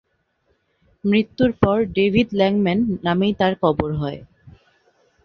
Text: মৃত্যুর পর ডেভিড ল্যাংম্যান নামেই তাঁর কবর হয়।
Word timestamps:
মৃত্যুর 1.03 1.51
পর 1.61 1.77
ডেভিড 1.95 2.29
ল্যাংম্যান 2.33 2.79
নামেই 3.05 3.33
তাঁর 3.39 3.53
কবর 3.63 3.89
হয়। 3.93 4.19